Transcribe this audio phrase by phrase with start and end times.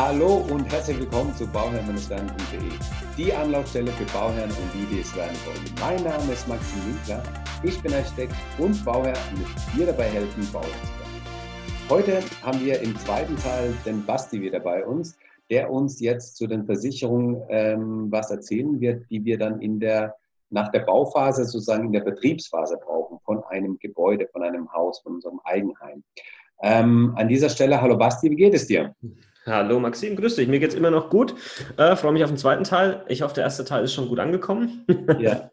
[0.00, 2.70] Hallo und herzlich willkommen zu bauherrn-werden.de,
[3.16, 5.74] die Anlaufstelle für Bauherren und die, die es werden wollen.
[5.80, 7.20] Mein Name ist Maxim Winkler,
[7.64, 11.90] ich bin Architekt und Bauherr und möchte dir dabei helfen, Bauherr zu werden.
[11.90, 15.18] Heute haben wir im zweiten Teil den Basti wieder bei uns,
[15.50, 20.14] der uns jetzt zu den Versicherungen ähm, was erzählen wird, die wir dann in der,
[20.50, 25.16] nach der Bauphase sozusagen in der Betriebsphase brauchen von einem Gebäude, von einem Haus, von
[25.16, 26.04] unserem Eigenheim.
[26.62, 28.94] Ähm, an dieser Stelle, hallo Basti, wie geht es dir?
[29.48, 30.46] Hallo Maxim, grüß dich.
[30.46, 31.34] Mir geht es immer noch gut.
[31.78, 33.02] Äh, Freue mich auf den zweiten Teil.
[33.08, 34.84] Ich hoffe, der erste Teil ist schon gut angekommen.
[35.18, 35.50] ja,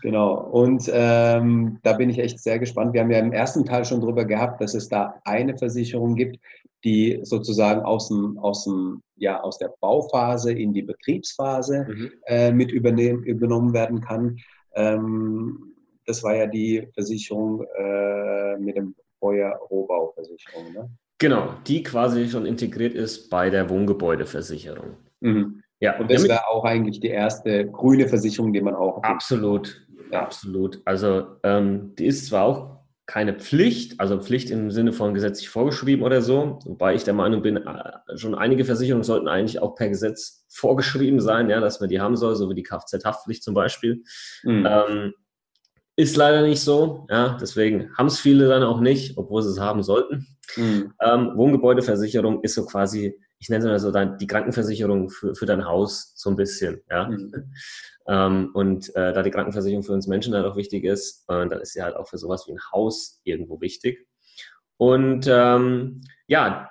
[0.00, 0.34] genau.
[0.34, 2.94] Und ähm, da bin ich echt sehr gespannt.
[2.94, 6.38] Wir haben ja im ersten Teil schon darüber gehabt, dass es da eine Versicherung gibt,
[6.84, 12.12] die sozusagen aus, dem, aus, dem, ja, aus der Bauphase in die Betriebsphase mhm.
[12.26, 14.36] äh, mit übernommen werden kann.
[14.76, 15.74] Ähm,
[16.06, 20.72] das war ja die Versicherung äh, mit dem Feuer-Rohbauversicherung.
[20.72, 20.90] Ne?
[21.18, 24.96] Genau, die quasi schon integriert ist bei der Wohngebäudeversicherung.
[25.20, 25.62] Mhm.
[25.80, 29.02] Ja, und das wäre auch eigentlich die erste grüne Versicherung, die man auch.
[29.02, 30.22] Absolut, ja.
[30.22, 30.80] absolut.
[30.84, 32.76] Also ähm, die ist zwar auch
[33.06, 37.40] keine Pflicht, also Pflicht im Sinne von gesetzlich vorgeschrieben oder so, wobei ich der Meinung
[37.40, 41.88] bin, äh, schon einige Versicherungen sollten eigentlich auch per Gesetz vorgeschrieben sein, ja, dass man
[41.88, 44.02] die haben soll, so wie die Kfz-Haftpflicht zum Beispiel.
[44.42, 44.66] Mhm.
[44.68, 45.14] Ähm,
[45.94, 49.60] ist leider nicht so, ja, deswegen haben es viele dann auch nicht, obwohl sie es
[49.60, 50.26] haben sollten.
[50.56, 50.92] Mhm.
[51.00, 55.46] Ähm, Wohngebäudeversicherung ist so quasi, ich nenne es mal so dein, die Krankenversicherung für, für
[55.46, 57.08] dein Haus so ein bisschen, ja.
[57.08, 57.52] Mhm.
[58.08, 61.60] Ähm, und äh, da die Krankenversicherung für uns Menschen halt auch wichtig ist, äh, dann
[61.60, 64.06] ist sie halt auch für sowas wie ein Haus irgendwo wichtig.
[64.76, 66.70] Und ähm, ja,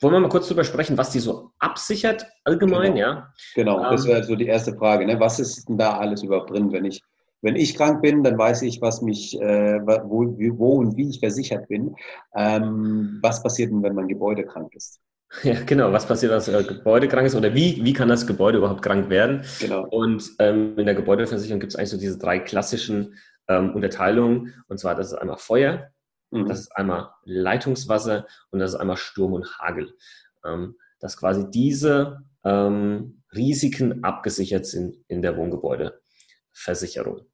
[0.00, 3.06] wollen wir mal kurz darüber sprechen, was die so absichert allgemein, genau.
[3.06, 3.34] ja?
[3.54, 5.06] Genau, das wäre so die erste Frage.
[5.06, 5.18] Ne?
[5.20, 7.02] Was ist denn da alles überhaupt drin, wenn ich
[7.42, 11.20] wenn ich krank bin, dann weiß ich, was mich, äh, wo, wo, und wie ich
[11.20, 11.94] versichert bin.
[12.34, 15.00] Ähm, was passiert denn, wenn mein Gebäude krank ist?
[15.44, 15.92] Ja, genau.
[15.92, 18.82] Was passiert, wenn das äh, Gebäude krank ist oder wie, wie kann das Gebäude überhaupt
[18.82, 19.44] krank werden?
[19.60, 19.86] Genau.
[19.86, 23.14] Und ähm, in der Gebäudeversicherung gibt es eigentlich so diese drei klassischen
[23.46, 24.52] ähm, Unterteilungen.
[24.66, 25.90] Und zwar, das ist einmal Feuer,
[26.32, 26.46] mhm.
[26.46, 29.94] das ist einmal Leitungswasser und das ist einmal Sturm und Hagel.
[30.44, 37.26] Ähm, dass quasi diese ähm, Risiken abgesichert sind in der Wohngebäudeversicherung.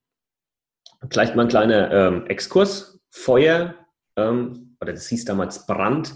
[1.09, 2.97] Gleich mal ein kleiner ähm, Exkurs.
[3.11, 3.75] Feuer,
[4.17, 6.15] ähm, oder das hieß damals Brand,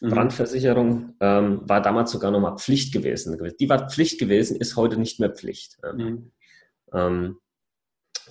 [0.00, 0.10] mhm.
[0.10, 3.38] Brandversicherung, ähm, war damals sogar nochmal Pflicht gewesen.
[3.58, 5.78] Die war Pflicht gewesen, ist heute nicht mehr Pflicht.
[5.94, 6.32] Mhm.
[6.92, 7.38] Ähm,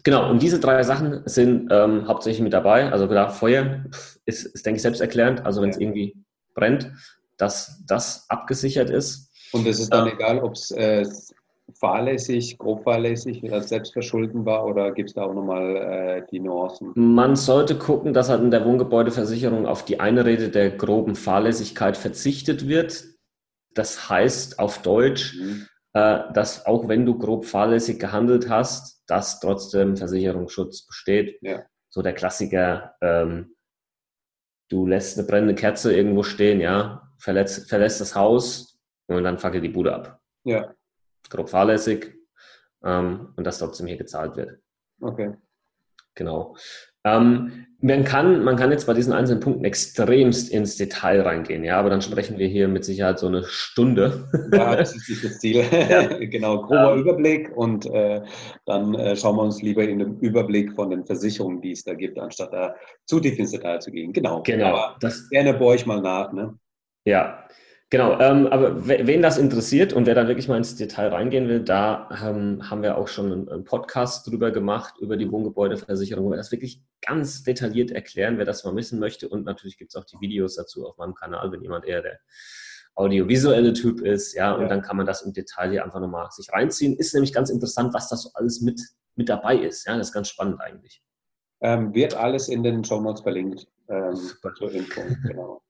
[0.03, 2.91] genau, und diese drei Sachen sind ähm, hauptsächlich mit dabei.
[2.91, 3.85] Also klar, Feuer
[4.25, 5.45] ist, ist denke ich, selbsterklärend.
[5.45, 5.83] Also wenn es ja.
[5.83, 6.17] irgendwie
[6.53, 6.91] brennt,
[7.37, 9.31] dass das abgesichert ist.
[9.53, 11.05] Und es ist dann ähm, egal, ob es äh,
[11.73, 16.91] fahrlässig, grob fahrlässig, selbstverschulden war oder gibt es da auch nochmal äh, die Nuancen?
[16.95, 22.67] Man sollte gucken, dass halt in der Wohngebäudeversicherung auf die Einrede der groben Fahrlässigkeit verzichtet
[22.67, 23.05] wird.
[23.73, 25.67] Das heißt auf Deutsch, mhm.
[25.93, 31.37] äh, dass auch wenn du grob fahrlässig gehandelt hast, dass trotzdem Versicherungsschutz besteht.
[31.41, 31.63] Ja.
[31.89, 33.55] So der Klassiker, ähm,
[34.69, 39.63] du lässt eine brennende Kerze irgendwo stehen, ja, verlässt, verlässt das Haus und dann fackelt
[39.63, 40.19] die Bude ab.
[40.43, 40.73] Ja
[41.29, 42.15] grob fahrlässig
[42.83, 44.59] ähm, und dass trotzdem hier gezahlt wird.
[45.01, 45.33] Okay.
[46.15, 46.55] Genau.
[47.05, 51.79] Ähm, man, kann, man kann jetzt bei diesen einzelnen Punkten extremst ins Detail reingehen, ja,
[51.79, 54.27] aber dann sprechen wir hier mit Sicherheit so eine Stunde.
[54.51, 55.63] Ja, das ist nicht das Ziel.
[55.71, 56.07] Ja.
[56.19, 58.21] genau, grober ähm, Überblick und äh,
[58.65, 61.93] dann äh, schauen wir uns lieber in dem Überblick von den Versicherungen, die es da
[61.93, 62.75] gibt, anstatt da
[63.05, 64.11] zu tief ins Detail zu gehen.
[64.11, 64.41] Genau.
[64.43, 66.33] genau aber das, gerne bohre ich mal nach.
[66.33, 66.57] Ne?
[67.05, 67.47] Ja,
[67.91, 71.61] Genau, ähm, aber wen das interessiert und wer da wirklich mal ins Detail reingehen will,
[71.61, 76.29] da ähm, haben wir auch schon einen, einen, Podcast drüber gemacht, über die Wohngebäudeversicherung, wo
[76.29, 79.27] wir das wirklich ganz detailliert erklären, wer das mal wissen möchte.
[79.27, 82.19] Und natürlich gibt es auch die Videos dazu auf meinem Kanal, wenn jemand eher der
[82.93, 84.67] audiovisuelle Typ ist, ja, und ja.
[84.67, 86.95] dann kann man das im Detail hier einfach nochmal sich reinziehen.
[86.95, 88.79] Ist nämlich ganz interessant, was das so alles mit,
[89.15, 89.87] mit dabei ist.
[89.87, 91.01] Ja, das ist ganz spannend eigentlich.
[91.61, 93.65] Ähm, wird alles in den Show Notes verlinkt.
[93.87, 95.63] Ähm, zur Info, genau.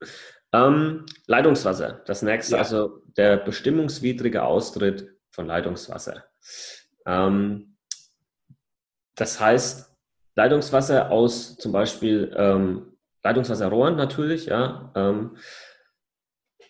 [0.56, 2.58] Ähm, Leitungswasser, das nächste, ja.
[2.58, 6.24] also der bestimmungswidrige Austritt von Leitungswasser.
[7.04, 7.76] Ähm,
[9.16, 9.92] das heißt,
[10.34, 15.36] Leitungswasser aus zum Beispiel ähm, Leitungswasserrohren natürlich, ja, ähm,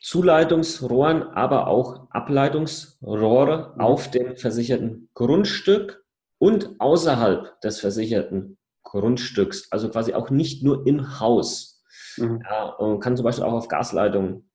[0.00, 3.80] Zuleitungsrohren, aber auch Ableitungsrohre mhm.
[3.80, 6.04] auf dem versicherten Grundstück
[6.38, 11.75] und außerhalb des versicherten Grundstücks, also quasi auch nicht nur im Haus.
[12.16, 12.42] Mhm.
[12.44, 14.50] Ja, und kann zum Beispiel auch auf Gasleitungen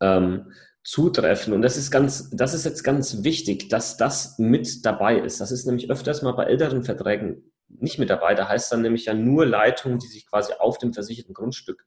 [0.00, 0.52] ähm,
[0.84, 1.52] zutreffen.
[1.52, 5.40] Und das ist ganz, das ist jetzt ganz wichtig, dass das mit dabei ist.
[5.40, 8.34] Das ist nämlich öfters mal bei älteren Verträgen nicht mit dabei.
[8.34, 11.86] Da heißt dann nämlich ja nur Leitungen, die sich quasi auf dem versicherten Grundstück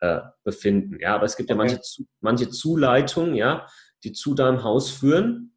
[0.00, 0.98] äh, befinden.
[1.00, 1.80] Ja, aber es gibt ja manche,
[2.20, 3.66] manche Zuleitungen, ja,
[4.04, 5.54] die zu deinem Haus führen.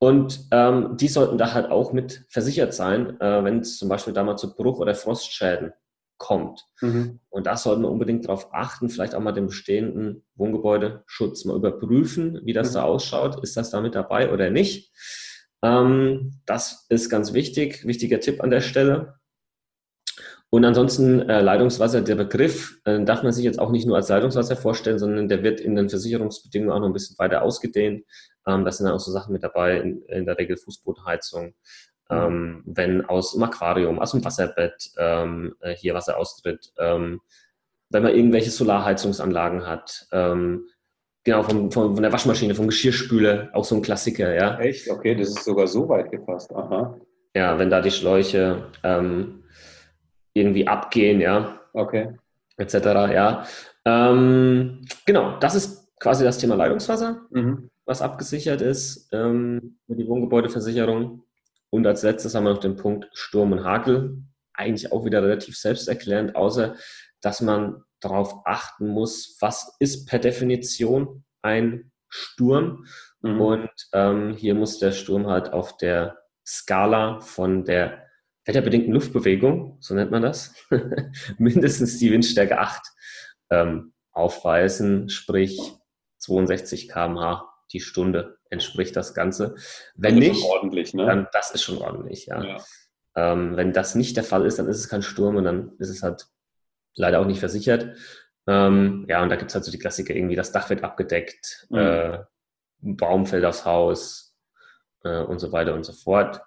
[0.00, 4.12] Und ähm, die sollten da halt auch mit versichert sein, äh, wenn es zum Beispiel
[4.12, 5.72] da mal zu Bruch- oder Frostschäden
[6.22, 6.64] kommt.
[6.80, 7.18] Mhm.
[7.30, 12.40] Und da sollten wir unbedingt darauf achten, vielleicht auch mal den bestehenden Wohngebäudeschutz mal überprüfen,
[12.44, 12.74] wie das mhm.
[12.74, 13.42] da ausschaut.
[13.42, 14.92] Ist das da mit dabei oder nicht?
[15.64, 19.14] Ähm, das ist ganz wichtig, wichtiger Tipp an der Stelle.
[20.48, 24.08] Und ansonsten äh, Leitungswasser, der Begriff äh, darf man sich jetzt auch nicht nur als
[24.08, 28.04] Leitungswasser vorstellen, sondern der wird in den Versicherungsbedingungen auch noch ein bisschen weiter ausgedehnt.
[28.46, 31.54] Ähm, das sind dann auch so Sachen mit dabei, in, in der Regel Fußbodenheizung,
[32.12, 37.20] ähm, wenn aus dem Aquarium, aus dem Wasserbett ähm, äh, hier Wasser austritt, ähm,
[37.90, 40.66] wenn man irgendwelche Solarheizungsanlagen hat, ähm,
[41.24, 44.58] genau, von, von, von, der Waschmaschine, vom Geschirrspüler, auch so ein Klassiker, ja.
[44.58, 44.90] Echt?
[44.90, 46.52] Okay, das ist sogar so weit gefasst.
[46.54, 46.98] Aha.
[47.34, 49.44] Ja, wenn da die Schläuche ähm,
[50.34, 51.60] irgendwie abgehen, ja.
[51.72, 52.16] Okay.
[52.56, 53.46] Etc., ja.
[53.84, 57.70] Ähm, genau, das ist quasi das Thema Leitungswasser, mhm.
[57.84, 61.22] was abgesichert ist mit die Wohngebäudeversicherung.
[61.72, 64.18] Und als letztes haben wir noch den Punkt Sturm und Hagel.
[64.52, 66.76] Eigentlich auch wieder relativ selbsterklärend, außer
[67.22, 72.84] dass man darauf achten muss, was ist per Definition ein Sturm.
[73.22, 73.40] Mhm.
[73.40, 78.06] Und ähm, hier muss der Sturm halt auf der Skala von der
[78.44, 80.54] wetterbedingten Luftbewegung, so nennt man das,
[81.38, 82.82] mindestens die Windstärke 8
[83.50, 85.72] ähm, aufweisen, sprich
[86.18, 89.54] 62 km/h die Stunde entspricht das Ganze.
[89.94, 91.06] Wenn das nicht, ordentlich, ne?
[91.06, 92.42] dann das ist schon ordentlich, ja.
[92.42, 92.64] ja.
[93.14, 95.90] Ähm, wenn das nicht der Fall ist, dann ist es kein Sturm und dann ist
[95.90, 96.26] es halt
[96.94, 97.96] leider auch nicht versichert.
[98.46, 101.66] Ähm, ja, und da gibt es halt so die Klassiker, irgendwie das Dach wird abgedeckt,
[101.70, 101.78] mhm.
[101.78, 102.18] äh,
[102.78, 104.36] Baum fällt aufs Haus
[105.04, 106.40] äh, und so weiter und so fort.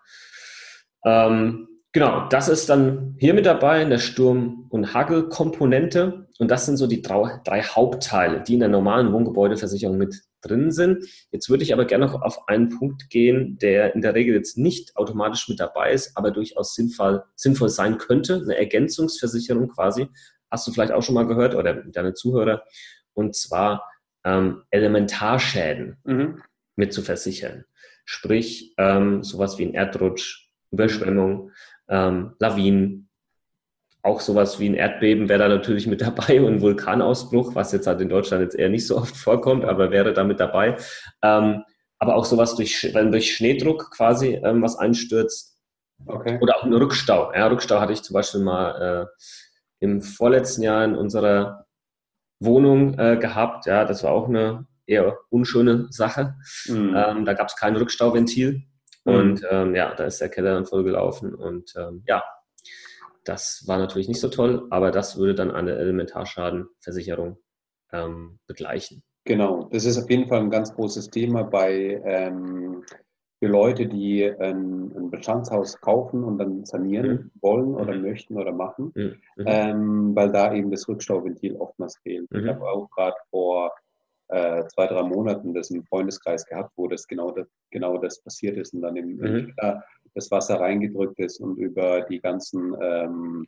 [1.06, 6.28] Ähm, Genau, das ist dann hier mit dabei in der Sturm- und Hagel-Komponente.
[6.40, 10.72] Und das sind so die drei, drei, Hauptteile, die in der normalen Wohngebäudeversicherung mit drin
[10.72, 11.06] sind.
[11.32, 14.58] Jetzt würde ich aber gerne noch auf einen Punkt gehen, der in der Regel jetzt
[14.58, 18.42] nicht automatisch mit dabei ist, aber durchaus sinnvoll, sinnvoll sein könnte.
[18.44, 20.08] Eine Ergänzungsversicherung quasi.
[20.52, 22.64] Hast du vielleicht auch schon mal gehört oder deine Zuhörer.
[23.14, 23.90] Und zwar
[24.24, 26.42] ähm, Elementarschäden mhm.
[26.76, 27.66] mit zu versichern.
[28.06, 31.52] Sprich, ähm, sowas wie ein Erdrutsch, Überschwemmung,
[31.88, 33.05] ähm, Lawinen,
[34.06, 37.88] auch sowas wie ein Erdbeben wäre da natürlich mit dabei und ein Vulkanausbruch, was jetzt
[37.88, 40.78] halt in Deutschland jetzt eher nicht so oft vorkommt, aber wäre da mit dabei.
[41.24, 41.64] Ähm,
[41.98, 45.58] aber auch sowas durch, wenn durch Schneedruck quasi ähm, was einstürzt.
[46.06, 46.38] Okay.
[46.42, 47.34] Oder auch ein Rückstau.
[47.34, 49.24] Ja, Rückstau hatte ich zum Beispiel mal äh,
[49.80, 51.66] im vorletzten Jahr in unserer
[52.40, 53.66] Wohnung äh, gehabt.
[53.66, 56.36] Ja, das war auch eine eher unschöne Sache.
[56.68, 56.94] Mhm.
[56.96, 58.64] Ähm, da gab es kein Rückstauventil.
[59.06, 59.14] Mhm.
[59.14, 61.34] Und ähm, ja, da ist der Keller dann voll gelaufen.
[61.34, 62.24] Und ähm, ja,
[63.26, 67.38] das war natürlich nicht so toll, aber das würde dann eine Elementarschadenversicherung
[67.92, 69.04] ähm, begleichen.
[69.26, 72.84] Genau, das ist auf jeden Fall ein ganz großes Thema bei ähm,
[73.40, 77.32] für Leute, die ein, ein, Bestandshaus kaufen und dann sanieren mhm.
[77.42, 78.02] wollen oder mhm.
[78.04, 79.16] möchten oder machen, mhm.
[79.46, 82.28] ähm, weil da eben das Rückstauventil oftmals fehlt.
[82.32, 82.50] Ich mhm.
[82.50, 83.74] habe auch gerade vor
[84.30, 88.58] äh, zwei, drei Monaten das im Freundeskreis gehabt, wo das genau das, genau das passiert
[88.58, 89.54] ist und dann im mhm.
[90.16, 93.46] Das Wasser reingedrückt ist und über die ganzen ähm,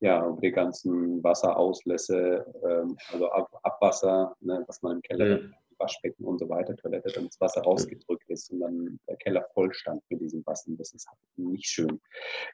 [0.00, 5.54] ja, über die ganzen Wasserauslässe, ähm, also Ab Abwasser, ne, was man im Keller, mhm.
[5.78, 9.72] Waschbecken und so weiter, Toilette, dann das Wasser rausgedrückt ist und dann der Keller voll
[9.72, 10.72] stand mit diesem Wasser.
[10.76, 12.00] Das ist halt nicht schön.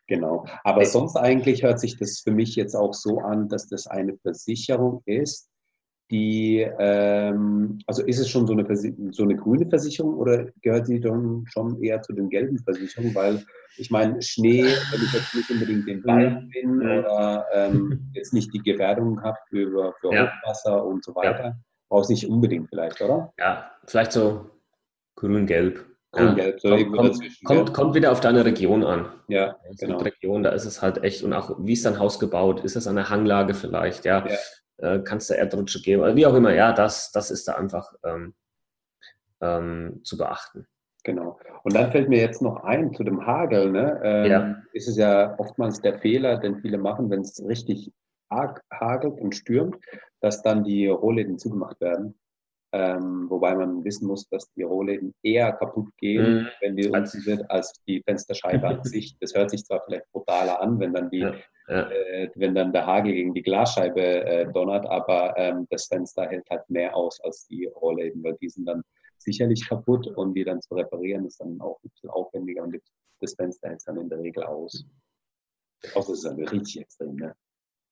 [0.06, 0.44] Genau.
[0.62, 4.16] Aber sonst eigentlich hört sich das für mich jetzt auch so an, dass das eine
[4.18, 5.48] Versicherung ist,
[6.10, 8.64] die, ähm, also ist es schon so eine,
[9.12, 13.14] so eine grüne Versicherung oder gehört sie dann schon eher zu den gelben Versicherungen?
[13.14, 13.42] Weil
[13.78, 16.98] ich meine, Schnee, wenn ich jetzt nicht unbedingt den Wald bin ja.
[16.98, 20.30] oder ähm, jetzt nicht die Gefährdung habe für, für ja.
[20.30, 21.56] Hochwasser und so weiter, ja.
[21.88, 23.32] brauchst nicht unbedingt vielleicht, oder?
[23.38, 24.50] Ja, vielleicht so
[25.16, 25.84] grün-gelb.
[26.12, 29.06] Grün-gelb, so kommt, kommt, kommt, kommt, wieder auf deine Region an.
[29.26, 29.98] Ja, genau.
[29.98, 32.62] Region, da ist es halt echt, und auch wie ist dein Haus gebaut?
[32.62, 34.04] Ist das an der Hanglage vielleicht?
[34.04, 34.24] Ja.
[34.78, 36.54] Äh, kannst du Erdrutsche geben oder wie auch immer.
[36.54, 38.34] Ja, das, das ist da einfach ähm,
[39.40, 40.66] ähm, zu beachten.
[41.04, 41.38] Genau.
[41.62, 43.70] Und dann fällt mir jetzt noch ein zu dem Hagel.
[43.70, 44.00] Ne?
[44.02, 44.62] Ähm, ja.
[44.72, 47.92] Ist es ja oftmals der Fehler, den viele machen, wenn es richtig
[48.30, 49.76] arg hagelt und stürmt,
[50.20, 52.18] dass dann die Rohläden zugemacht werden.
[52.74, 56.48] Ähm, wobei man wissen muss, dass die Rohläden eher kaputt gehen, mhm.
[56.60, 59.16] wenn die unten wird, als die Fensterscheibe an sich.
[59.20, 61.34] Das hört sich zwar vielleicht brutaler an, wenn dann die ja
[61.68, 61.90] ja.
[61.90, 66.48] äh, wenn dann der Hagel gegen die Glasscheibe äh, donnert, aber ähm, das Fenster hält
[66.50, 68.82] halt mehr aus als die Rollläden, weil die sind dann
[69.18, 72.76] sicherlich kaputt und die dann zu reparieren ist dann auch ein bisschen aufwendiger und
[73.20, 74.84] das Fenster hält dann in der Regel aus.
[75.94, 77.34] Außer es ist dann richtig extrem, ne?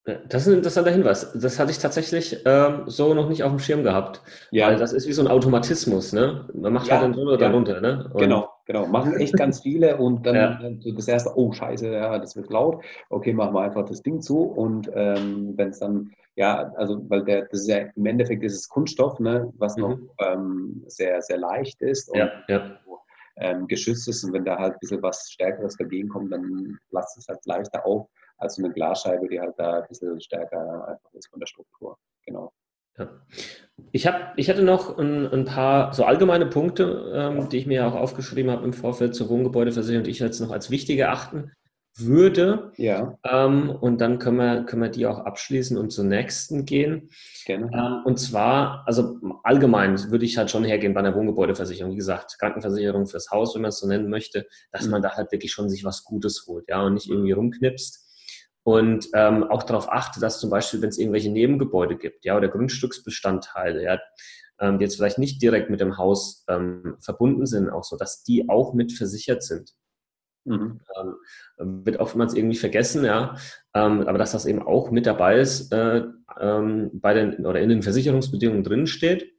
[0.05, 1.33] Das ist ein interessanter Hinweis.
[1.33, 4.21] Das hatte ich tatsächlich ähm, so noch nicht auf dem Schirm gehabt.
[4.51, 4.67] Ja.
[4.67, 6.49] Weil das ist wie so ein Automatismus, ne?
[6.55, 7.49] Man macht ja, halt dann drunter oder ja.
[7.49, 8.11] darunter, ne?
[8.13, 8.87] Und genau, genau.
[8.87, 10.59] Machen echt ganz viele und dann ja.
[10.93, 12.83] das erste, oh Scheiße, ja, das wird laut.
[13.11, 17.23] Okay, machen wir einfach das Ding zu und ähm, wenn es dann, ja, also weil
[17.23, 19.83] der, das ist ja im Endeffekt ist es Kunststoff, ne, was mhm.
[19.83, 22.77] noch ähm, sehr, sehr leicht ist und ja, ja.
[23.37, 27.17] Ähm, geschützt ist und wenn da halt ein bisschen was Stärkeres dagegen kommt, dann lasst
[27.17, 28.09] es halt leichter auf
[28.43, 31.97] als eine Glasscheibe, die halt da ein bisschen stärker einfach ist von der Struktur.
[32.27, 32.53] Genau.
[32.99, 33.09] Ja.
[33.93, 37.87] Ich, hab, ich hatte noch ein, ein paar so allgemeine Punkte, ähm, die ich mir
[37.87, 41.53] auch aufgeschrieben habe im Vorfeld zur Wohngebäudeversicherung, die ich jetzt noch als wichtig erachten
[41.97, 42.73] würde.
[42.77, 43.19] Ja.
[43.25, 47.11] Ähm, und dann können wir, können wir die auch abschließen und zur nächsten gehen.
[47.45, 47.71] Gerne.
[47.73, 51.93] Ähm, und zwar, also allgemein würde ich halt schon hergehen bei einer Wohngebäudeversicherung.
[51.93, 54.93] Wie gesagt, Krankenversicherung fürs Haus, wenn man es so nennen möchte, dass mhm.
[54.93, 58.12] man da halt wirklich schon sich was Gutes holt, ja, und nicht irgendwie rumknipst
[58.65, 62.49] und ähm, auch darauf achte, dass zum Beispiel, wenn es irgendwelche Nebengebäude gibt, ja, oder
[62.49, 63.99] Grundstücksbestandteile, ja,
[64.61, 68.23] ähm, die jetzt vielleicht nicht direkt mit dem Haus ähm, verbunden sind, auch so, dass
[68.23, 69.73] die auch mit versichert sind.
[70.45, 70.81] Mhm.
[71.59, 73.37] Ähm, wird oftmals irgendwie vergessen, ja,
[73.75, 76.03] ähm, aber dass das eben auch mit dabei ist, äh,
[76.41, 79.33] ähm, bei den oder in den Versicherungsbedingungen drin steht.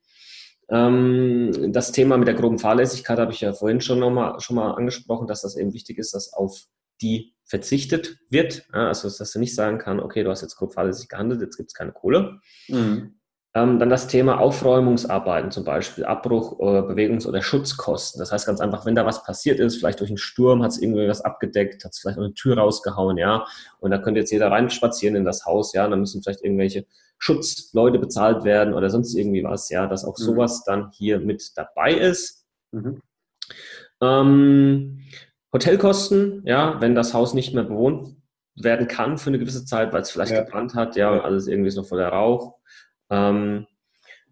[0.70, 4.56] Ähm, das Thema mit der groben Fahrlässigkeit habe ich ja vorhin schon, noch mal, schon
[4.56, 6.68] mal angesprochen, dass das eben wichtig ist, dass auf
[7.03, 8.63] die verzichtet wird.
[8.72, 11.69] Also, dass du nicht sagen kann, okay, du hast jetzt grob fahrlässig gehandelt, jetzt gibt
[11.69, 12.39] es keine Kohle.
[12.67, 13.19] Mhm.
[13.55, 18.17] Ähm, dann das Thema Aufräumungsarbeiten zum Beispiel, Abbruch, äh, Bewegungs- oder Schutzkosten.
[18.17, 20.81] Das heißt ganz einfach, wenn da was passiert ist, vielleicht durch einen Sturm, hat es
[20.81, 23.45] irgendwie was abgedeckt, hat es vielleicht eine Tür rausgehauen, ja,
[23.79, 26.88] und da könnte jetzt jeder reinspazieren in das Haus, ja, und dann müssen vielleicht irgendwelche
[27.19, 30.24] Schutzleute bezahlt werden oder sonst irgendwie was, ja, dass auch mhm.
[30.24, 32.48] sowas dann hier mit dabei ist.
[32.72, 33.01] Mhm.
[34.01, 35.00] Ähm,
[35.53, 38.17] Hotelkosten, ja, wenn das Haus nicht mehr bewohnt
[38.55, 40.43] werden kann für eine gewisse Zeit, weil es vielleicht ja.
[40.43, 42.55] gebrannt hat, ja, und alles irgendwie ist noch voller Rauch.
[43.10, 43.67] Ähm,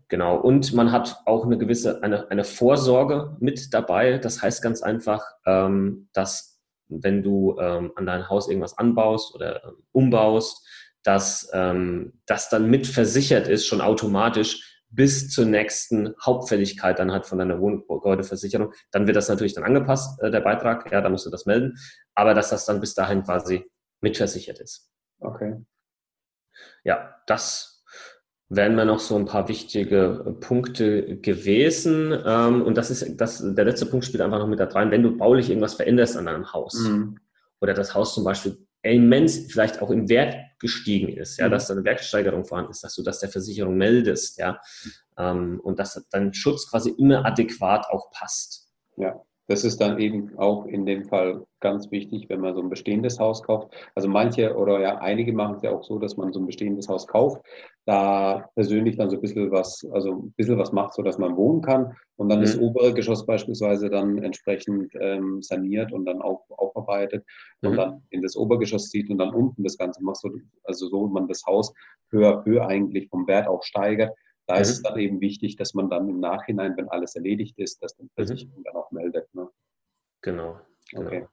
[0.08, 0.38] genau.
[0.38, 4.18] Und man hat auch eine gewisse, eine, eine Vorsorge mit dabei.
[4.18, 9.64] Das heißt ganz einfach, ähm, dass wenn du ähm, an dein Haus irgendwas anbaust oder
[9.64, 10.68] ähm, umbaust,
[11.04, 17.26] dass ähm, das dann mit versichert ist, schon automatisch, bis zur nächsten Hauptfälligkeit dann halt
[17.26, 18.74] von deiner Wohngebäudeversicherung.
[18.92, 21.78] Dann wird das natürlich dann angepasst, äh, der Beitrag, ja, da musst du das melden,
[22.14, 23.66] aber dass das dann bis dahin quasi
[24.02, 24.92] mitversichert ist.
[25.20, 25.64] Okay.
[26.84, 27.84] Ja, das
[28.50, 32.14] wären mir noch so ein paar wichtige Punkte gewesen.
[32.26, 35.04] Ähm, und das ist, das, der letzte Punkt spielt einfach noch mit da rein, wenn
[35.04, 37.18] du baulich irgendwas veränderst an deinem Haus mhm.
[37.62, 41.52] oder das Haus zum Beispiel immens vielleicht auch im Wert gestiegen ist, ja, mhm.
[41.52, 44.60] dass da eine Wertsteigerung vorhanden ist, dass du das der Versicherung meldest, ja,
[45.18, 48.70] ähm, und dass dein Schutz quasi immer adäquat auch passt.
[48.98, 49.22] Ja.
[49.52, 53.20] Das ist dann eben auch in dem Fall ganz wichtig, wenn man so ein bestehendes
[53.20, 53.68] Haus kauft.
[53.96, 56.88] Also manche oder ja einige machen es ja auch so, dass man so ein bestehendes
[56.88, 57.42] Haus kauft,
[57.86, 61.36] da persönlich dann so ein bisschen was, also ein bisschen was macht, so dass man
[61.36, 62.44] wohnen kann und dann mhm.
[62.44, 67.26] das obere Geschoss beispielsweise dann entsprechend ähm, saniert und dann auch aufarbeitet
[67.62, 67.76] und mhm.
[67.76, 70.30] dann in das Obergeschoss zieht und dann unten das Ganze macht, so,
[70.64, 71.74] also so man das Haus
[72.10, 74.16] höher à peu eigentlich vom Wert auch steigert.
[74.52, 74.62] Da mhm.
[74.64, 77.96] ist es dann eben wichtig, dass man dann im Nachhinein, wenn alles erledigt ist, dass
[77.96, 78.64] die Versicherung mhm.
[78.66, 79.34] dann auch meldet.
[79.34, 79.48] Ne?
[80.22, 80.60] Genau.
[80.90, 81.08] genau.
[81.08, 81.26] Okay.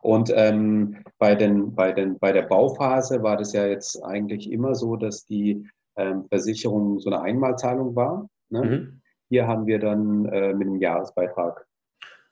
[0.00, 4.76] Und ähm, bei, den, bei, den, bei der Bauphase war das ja jetzt eigentlich immer
[4.76, 8.28] so, dass die ähm, Versicherung so eine Einmalzahlung war.
[8.50, 8.62] Ne?
[8.62, 9.02] Mhm.
[9.28, 11.66] Hier haben wir dann äh, mit einem Jahresbeitrag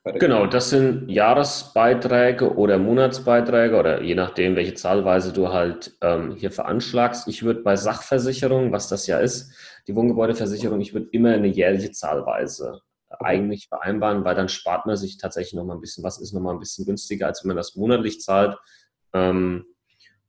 [0.05, 6.51] Genau, das sind Jahresbeiträge oder Monatsbeiträge oder je nachdem, welche Zahlweise du halt ähm, hier
[6.51, 7.29] veranschlagst.
[7.29, 9.53] Ich würde bei Sachversicherung, was das ja ist,
[9.87, 15.19] die Wohngebäudeversicherung, ich würde immer eine jährliche Zahlweise eigentlich vereinbaren, weil dann spart man sich
[15.19, 18.21] tatsächlich nochmal ein bisschen was, ist nochmal ein bisschen günstiger, als wenn man das monatlich
[18.21, 18.57] zahlt.
[19.13, 19.65] Ähm,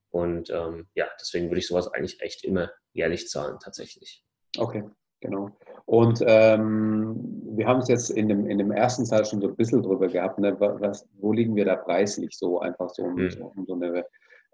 [0.10, 4.24] und ähm, ja, deswegen würde ich sowas eigentlich echt immer jährlich zahlen, tatsächlich.
[4.58, 4.84] Okay,
[5.20, 5.56] genau.
[5.90, 7.16] Und ähm,
[7.56, 10.08] wir haben es jetzt in dem, in dem ersten Teil schon so ein bisschen drüber
[10.08, 10.38] gehabt.
[10.38, 10.56] Ne?
[10.60, 13.32] Was, wo liegen wir da preislich so einfach so, um, hm.
[13.32, 14.06] so, um so, eine,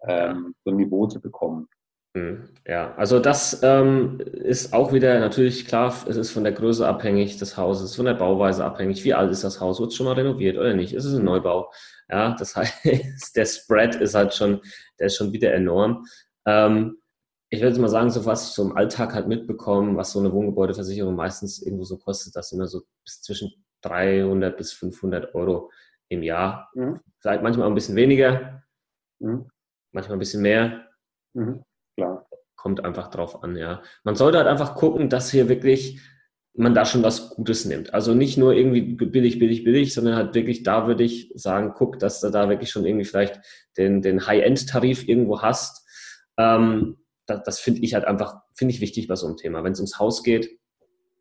[0.08, 1.68] ähm, so ein Niveau zu bekommen?
[2.16, 2.48] Hm.
[2.66, 7.36] Ja, also das ähm, ist auch wieder natürlich klar, es ist von der Größe abhängig
[7.36, 9.04] des Hauses, von der Bauweise abhängig.
[9.04, 9.82] Wie alt ist das Haus?
[9.82, 10.94] Wird es schon mal renoviert oder nicht?
[10.94, 11.70] Ist es ein Neubau?
[12.10, 14.62] Ja, das heißt, der Spread ist halt schon,
[15.02, 16.06] der ist schon wieder enorm.
[16.46, 16.96] Ähm,
[17.56, 20.32] ich würde mal sagen, so was ich so im Alltag halt mitbekomme, was so eine
[20.32, 25.72] Wohngebäudeversicherung meistens irgendwo so kostet, das immer so bis zwischen 300 bis 500 Euro
[26.10, 26.70] im Jahr.
[26.76, 27.00] Mhm.
[27.20, 28.64] Vielleicht manchmal auch ein bisschen weniger,
[29.20, 29.50] mhm.
[29.92, 30.88] manchmal ein bisschen mehr.
[31.34, 31.64] Mhm.
[31.98, 32.28] Klar.
[32.56, 33.84] Kommt einfach drauf an, ja.
[34.04, 36.02] Man sollte halt einfach gucken, dass hier wirklich
[36.58, 37.94] man da schon was Gutes nimmt.
[37.94, 42.00] Also nicht nur irgendwie billig, billig, billig, sondern halt wirklich, da würde ich sagen, guck,
[42.00, 43.42] dass du da wirklich schon irgendwie vielleicht
[43.78, 45.86] den, den High-End-Tarif irgendwo hast.
[46.38, 49.64] Ähm, das, das finde ich halt einfach, finde ich wichtig bei so einem Thema.
[49.64, 50.50] Wenn es ums Haus geht,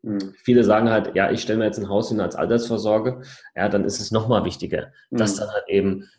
[0.01, 0.33] mhm.
[0.43, 3.21] viele sagen halt, ja, ich stelle mir jetzt ein Haus hin als Altersvorsorge,
[3.55, 5.17] ja, dann ist es nochmal wichtiger, mhm.
[5.17, 6.09] dass dann halt eben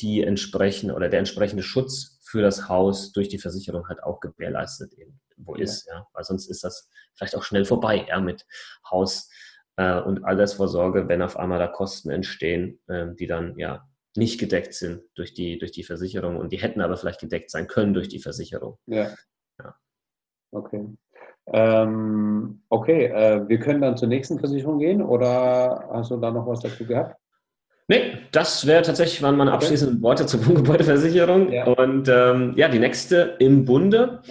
[0.00, 4.92] die entsprechende oder der entsprechende Schutz für das Haus durch die Versicherung halt auch gewährleistet
[4.94, 5.62] eben wo ja.
[5.62, 8.46] ist, ja, weil sonst ist das vielleicht auch schnell vorbei, ja, mit
[8.90, 9.30] Haus
[9.76, 14.74] äh, und Altersvorsorge, wenn auf einmal da Kosten entstehen, äh, die dann ja nicht gedeckt
[14.74, 18.08] sind durch die, durch die Versicherung und die hätten aber vielleicht gedeckt sein können durch
[18.08, 18.78] die Versicherung.
[18.86, 19.12] Ja.
[20.54, 20.86] Okay.
[21.46, 26.46] Ähm, okay, äh, wir können dann zur nächsten Versicherung gehen oder hast du da noch
[26.46, 27.16] was dazu gehabt?
[27.86, 31.52] Nee, das wäre tatsächlich waren meine abschließenden Worte zur Wohngebäudeversicherung.
[31.52, 31.66] Ja.
[31.66, 34.22] Und ähm, ja, die nächste im Bunde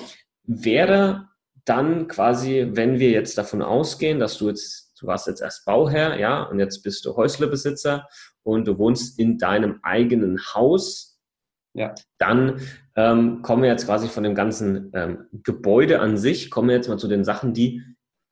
[0.44, 1.27] wäre
[1.65, 6.20] dann quasi, wenn wir jetzt davon ausgehen, dass du jetzt, du warst jetzt erst Bauherr,
[6.20, 8.08] ja, und jetzt bist du Häuslebesitzer
[8.42, 11.20] und du wohnst in deinem eigenen Haus,
[11.74, 11.94] ja.
[12.18, 12.60] dann
[12.96, 16.90] ähm, kommen wir jetzt quasi von dem ganzen ähm, Gebäude an sich, kommen wir jetzt
[16.90, 17.82] mal zu den Sachen, die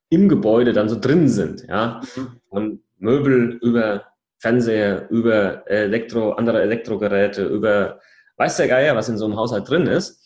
[0.10, 2.27] im Gebäude dann so drin sind, ja, mhm.
[2.50, 4.06] von Möbel über
[4.39, 8.00] Fernseher, über Elektro, andere Elektrogeräte, über
[8.38, 10.20] weiß der Geier, was in so einem Haushalt drin ist.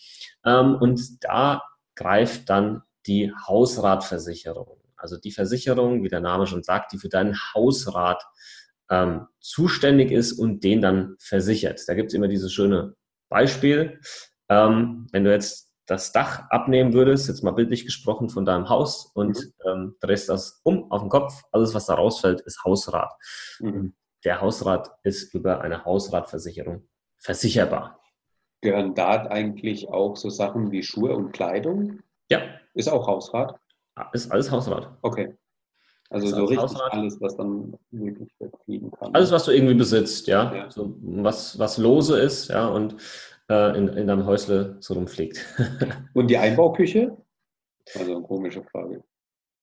[0.45, 1.61] Ähm, und da
[1.95, 4.79] greift dann die Hausratversicherung.
[4.95, 8.23] Also die Versicherung, wie der Name schon sagt, die für deinen Hausrat
[8.89, 11.81] ähm, zuständig ist und den dann versichert.
[11.87, 12.95] Da gibt es immer dieses schöne
[13.29, 13.99] Beispiel.
[14.49, 19.11] Ähm, wenn du jetzt das Dach abnehmen würdest, jetzt mal bildlich gesprochen von deinem Haus
[19.13, 19.53] und mhm.
[19.69, 23.13] ähm, drehst das um auf den Kopf, alles was da rausfällt, ist Hausrat.
[23.59, 23.95] Mhm.
[24.23, 28.01] Der Hausrat ist über eine Hausratversicherung versicherbar.
[28.61, 31.99] Gehören da eigentlich auch so Sachen wie Schuhe und Kleidung?
[32.31, 32.41] Ja.
[32.73, 33.59] Ist auch Hausrat?
[34.11, 34.97] Ist alles Hausrat.
[35.03, 35.37] Okay.
[36.15, 36.93] Also so richtig Hausrat.
[36.93, 39.13] alles, was dann wirklich wegfliegen kann.
[39.13, 40.55] Alles, was du irgendwie besitzt, ja.
[40.55, 40.71] ja.
[40.71, 42.95] So, was, was lose ist, ja, und
[43.49, 45.45] äh, in, in deinem Häusle so rumfliegt.
[46.13, 47.17] und die Einbauküche?
[47.95, 49.03] Also eine komische Frage.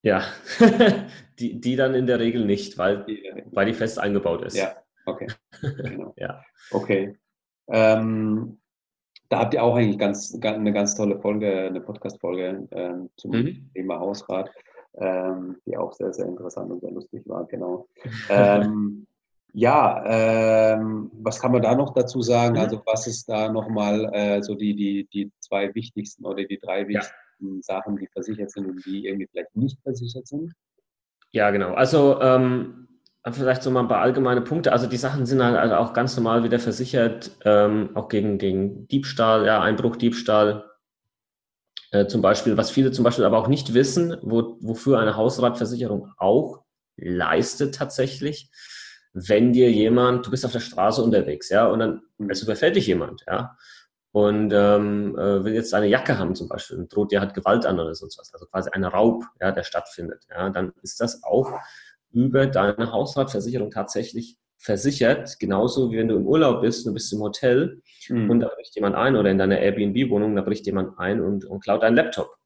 [0.02, 0.24] Ja,
[1.38, 4.56] die, die dann in der Regel nicht, weil die, weil die fest eingebaut ist.
[4.56, 4.74] Ja,
[5.06, 5.28] okay.
[5.60, 6.12] Genau.
[6.18, 6.42] ja.
[6.70, 7.16] Okay.
[7.68, 8.58] Ähm,
[9.30, 13.70] da habt ihr auch eigentlich ganz, eine ganz tolle Folge, eine Podcast-Folge ähm, zum mhm.
[13.72, 14.50] Thema Hausrat,
[14.94, 17.88] ähm, die auch sehr, sehr interessant und sehr lustig war, genau.
[18.28, 19.06] ähm,
[19.52, 22.54] ja, ähm, was kann man da noch dazu sagen?
[22.54, 22.60] Mhm.
[22.60, 26.88] Also was ist da nochmal äh, so die, die, die zwei wichtigsten oder die drei
[26.88, 27.62] wichtigsten ja.
[27.62, 30.52] Sachen, die versichert sind und die irgendwie vielleicht nicht versichert sind?
[31.32, 31.74] Ja, genau.
[31.74, 32.82] Also ähm,
[33.30, 34.72] Vielleicht so mal ein paar allgemeine Punkte.
[34.72, 38.88] Also die Sachen sind halt also auch ganz normal wieder versichert, ähm, auch gegen, gegen
[38.88, 40.64] Diebstahl, ja, Einbruch, Diebstahl.
[41.92, 46.10] Äh, zum Beispiel, was viele zum Beispiel aber auch nicht wissen, wo, wofür eine Hausratversicherung
[46.16, 46.62] auch
[46.96, 48.50] leistet tatsächlich,
[49.12, 52.86] wenn dir jemand, du bist auf der Straße unterwegs, ja, und dann es überfällt dich
[52.86, 53.58] jemand, ja,
[54.12, 57.66] und ähm, äh, will jetzt eine Jacke haben zum Beispiel und droht dir halt Gewalt
[57.66, 61.22] an oder sonst was, also quasi ein Raub, ja, der stattfindet, ja, dann ist das
[61.22, 61.52] auch
[62.10, 67.20] über deine Hausratversicherung tatsächlich versichert, genauso wie wenn du im Urlaub bist, du bist im
[67.20, 68.30] Hotel mhm.
[68.30, 71.64] und da bricht jemand ein oder in deiner Airbnb-Wohnung, da bricht jemand ein und, und
[71.64, 72.36] klaut deinen Laptop.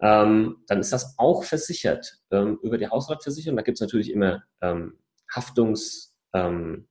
[0.00, 3.56] Ähm, dann ist das auch versichert ähm, über die Hausratversicherung.
[3.56, 4.98] Da gibt es natürlich immer ähm,
[5.32, 6.88] Haftungsgrenzen,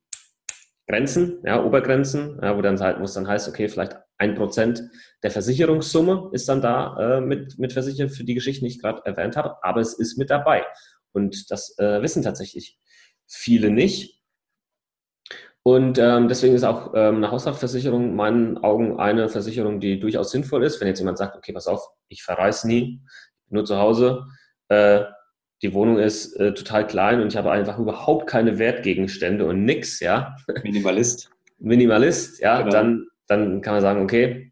[1.04, 4.82] ähm, ja, Obergrenzen, ja, wo dann halt, wo es dann heißt, okay, vielleicht ein Prozent
[5.24, 9.02] der Versicherungssumme ist dann da äh, mit, mit versichert für die Geschichten, die ich gerade
[9.04, 10.66] erwähnt habe, aber es ist mit dabei.
[11.12, 12.80] Und das äh, wissen tatsächlich
[13.28, 14.23] viele nicht.
[15.66, 20.32] Und ähm, deswegen ist auch ähm, eine Hausratversicherung in meinen Augen eine Versicherung, die durchaus
[20.32, 20.82] sinnvoll ist.
[20.82, 23.02] Wenn jetzt jemand sagt, okay, pass auf, ich verreise nie,
[23.50, 24.26] nur zu Hause,
[24.68, 25.06] äh,
[25.62, 30.02] die Wohnung ist äh, total klein und ich habe einfach überhaupt keine Wertgegenstände und nix,
[30.02, 30.36] ja.
[30.64, 31.30] Minimalist.
[31.60, 32.72] Minimalist, ja, genau.
[32.72, 34.52] dann, dann kann man sagen, okay,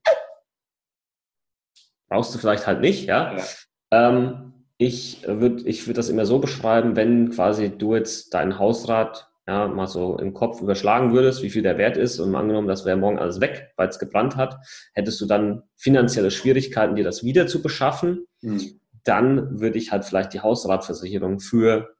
[2.08, 3.36] brauchst du vielleicht halt nicht, ja.
[3.36, 3.44] ja.
[3.92, 9.31] Ähm, ich würde ich würd das immer so beschreiben, wenn quasi du jetzt deinen Hausrat
[9.52, 12.86] ja, mal so im Kopf überschlagen würdest, wie viel der Wert ist und angenommen, das
[12.86, 14.56] wäre morgen alles weg, weil es gebrannt hat,
[14.94, 18.80] hättest du dann finanzielle Schwierigkeiten, dir das wieder zu beschaffen, mhm.
[19.04, 21.96] dann würde ich halt vielleicht die Hausratversicherung für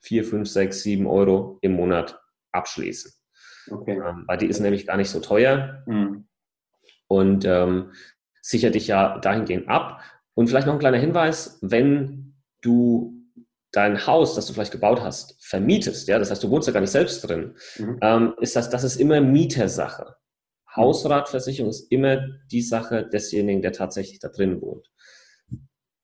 [0.00, 2.20] 4, 5, 6, 7 Euro im Monat
[2.52, 3.10] abschließen.
[3.70, 3.98] Okay.
[4.06, 6.26] Ähm, weil die ist nämlich gar nicht so teuer mhm.
[7.06, 7.92] und ähm,
[8.42, 10.02] sichert dich ja dahingehend ab.
[10.34, 13.19] Und vielleicht noch ein kleiner Hinweis, wenn du
[13.72, 16.80] dein Haus, das du vielleicht gebaut hast, vermietest, ja, das heißt, du wohnst ja gar
[16.80, 17.98] nicht selbst drin, mhm.
[18.02, 20.16] ähm, ist das, das ist immer Mietersache.
[20.74, 24.88] Hausratversicherung ist immer die Sache desjenigen, der tatsächlich da drin wohnt.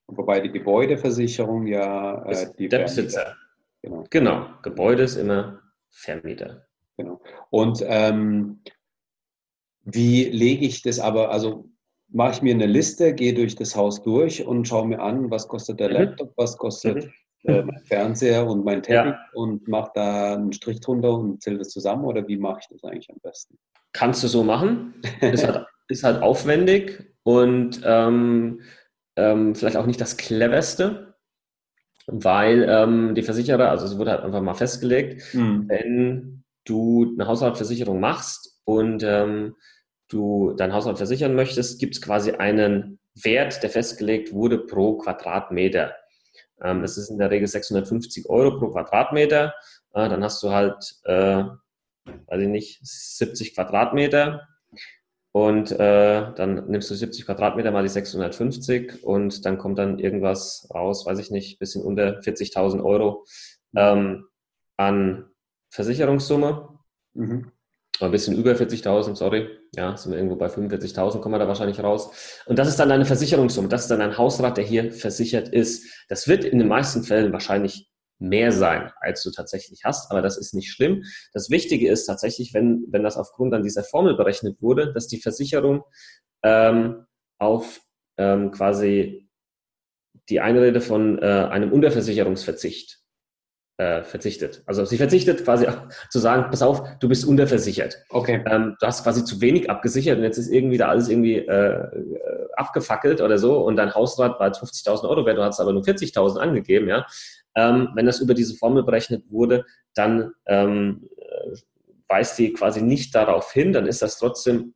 [0.09, 3.37] Wobei die Gebäudeversicherung ja äh, die der Besitzer.
[3.83, 4.05] Genau.
[4.11, 4.47] genau.
[4.63, 6.67] Gebäude ist immer Vermieter.
[6.97, 7.21] Genau.
[7.51, 8.63] Und ähm,
[9.83, 11.69] wie lege ich das aber, also
[12.09, 15.49] mache ich mir eine Liste, gehe durch das Haus durch und schaue mir an, was
[15.49, 15.95] kostet der mhm.
[15.95, 17.13] Laptop, was kostet mhm.
[17.47, 19.19] Äh, mein Fernseher und mein Teppich ja.
[19.35, 22.85] und mache da einen Strich drunter und zähle das zusammen oder wie mache ich das
[22.85, 23.59] eigentlich am besten?
[23.93, 24.95] Kannst du so machen.
[25.21, 28.61] Ist halt, ist halt aufwendig und ähm,
[29.17, 31.15] ähm, vielleicht auch nicht das cleverste,
[32.07, 35.69] weil ähm, die Versicherer, also es wurde halt einfach mal festgelegt, mhm.
[35.69, 39.55] wenn du eine Haushaltsversicherung machst und ähm,
[40.09, 45.95] du dein Haushalt versichern möchtest, gibt es quasi einen Wert, der festgelegt wurde pro Quadratmeter.
[46.63, 49.55] Ähm, das ist in der Regel 650 Euro pro Quadratmeter.
[49.93, 51.45] Äh, dann hast du halt, äh,
[52.05, 54.49] weiß ich nicht, 70 Quadratmeter.
[55.33, 60.67] Und äh, dann nimmst du 70 Quadratmeter mal die 650 und dann kommt dann irgendwas
[60.73, 63.27] raus, weiß ich nicht, bisschen unter 40.000 Euro
[63.77, 64.29] ähm,
[64.79, 65.27] an
[65.69, 66.79] Versicherungssumme.
[67.13, 67.53] Mhm
[68.05, 71.83] ein bisschen über 40.000, sorry, ja, sind wir irgendwo bei 45.000, kommen wir da wahrscheinlich
[71.83, 72.43] raus.
[72.47, 76.05] Und das ist dann eine Versicherungssumme, das ist dann ein Hausrat, der hier versichert ist.
[76.09, 80.39] Das wird in den meisten Fällen wahrscheinlich mehr sein, als du tatsächlich hast, aber das
[80.39, 81.05] ist nicht schlimm.
[81.33, 85.21] Das Wichtige ist tatsächlich, wenn, wenn das aufgrund dann dieser Formel berechnet wurde, dass die
[85.21, 85.83] Versicherung
[86.43, 87.07] ähm,
[87.39, 87.81] auf
[88.19, 89.29] ähm, quasi
[90.29, 93.01] die Einrede von äh, einem Unterversicherungsverzicht
[93.79, 94.63] äh, verzichtet.
[94.67, 95.67] Also sie verzichtet quasi
[96.11, 97.99] zu sagen, pass auf, du bist unterversichert.
[98.09, 98.43] Okay.
[98.51, 101.83] Ähm, du hast quasi zu wenig abgesichert und jetzt ist irgendwie da alles irgendwie äh,
[101.83, 105.83] äh abgefackelt oder so und dein Hausrat war 50.000 Euro wert, du hast aber nur
[105.83, 107.07] 40.000 angegeben, ja.
[107.55, 111.57] Ähm, wenn das über diese Formel berechnet wurde, dann ähm, äh,
[112.09, 114.75] weist die quasi nicht darauf hin, dann ist das trotzdem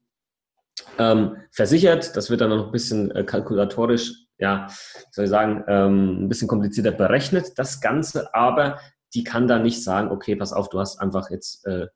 [0.98, 2.16] ähm, versichert.
[2.16, 4.66] Das wird dann noch ein bisschen äh, kalkulatorisch ja,
[5.10, 8.78] soll ich sagen, ähm, ein bisschen komplizierter berechnet, das Ganze, aber
[9.14, 11.88] die kann da nicht sagen, okay, pass auf, du hast einfach jetzt äh,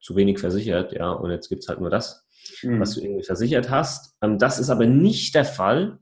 [0.00, 2.26] zu wenig versichert, ja, und jetzt gibt es halt nur das,
[2.62, 2.80] mhm.
[2.80, 4.14] was du irgendwie versichert hast.
[4.22, 5.98] Ähm, das ist aber nicht der Fall,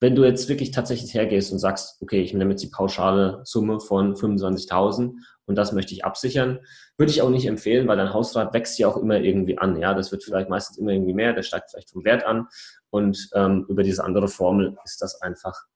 [0.00, 3.80] wenn du jetzt wirklich tatsächlich hergehst und sagst, okay, ich nehme jetzt die pauschale Summe
[3.80, 5.14] von 25.000
[5.46, 6.60] und das möchte ich absichern,
[6.96, 9.78] würde ich auch nicht empfehlen, weil dein Hausrat wächst ja auch immer irgendwie an.
[9.80, 12.48] Ja, das wird vielleicht meistens immer irgendwie mehr, der steigt vielleicht vom Wert an
[12.94, 15.66] und ähm, über diese andere Formel ist das einfach,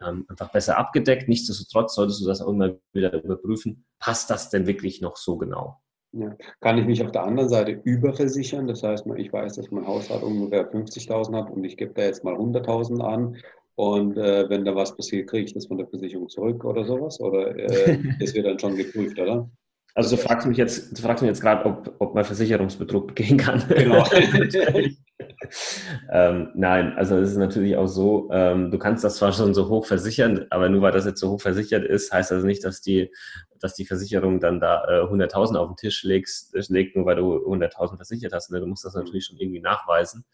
[0.00, 1.28] ähm, einfach besser abgedeckt.
[1.28, 3.84] Nichtsdestotrotz solltest du das auch immer wieder überprüfen.
[3.98, 5.82] Passt das denn wirklich noch so genau?
[6.12, 6.34] Ja.
[6.60, 8.66] Kann ich mich auf der anderen Seite überversichern?
[8.66, 12.24] Das heißt, ich weiß, dass mein Hausrat ungefähr 50.000 hat und ich gebe da jetzt
[12.24, 13.36] mal 100.000 an.
[13.74, 17.20] Und äh, wenn da was passiert, kriege ich das von der Versicherung zurück oder sowas?
[17.20, 19.46] Oder äh, das wird dann schon geprüft, oder?
[19.94, 23.36] Also du fragst mich jetzt, du fragst mich jetzt gerade, ob, ob man Versicherungsbetrug gehen
[23.36, 23.62] kann.
[23.68, 24.04] Genau.
[26.10, 29.68] ähm, nein, also es ist natürlich auch so, ähm, du kannst das zwar schon so
[29.68, 32.80] hoch versichern, aber nur weil das jetzt so hoch versichert ist, heißt das nicht, dass
[32.80, 33.12] die,
[33.60, 37.36] dass die Versicherung dann da äh, 100.000 auf den Tisch legst, legt, nur weil du
[37.46, 38.50] 100.000 versichert hast.
[38.50, 38.60] Ne?
[38.60, 40.24] Du musst das natürlich schon irgendwie nachweisen,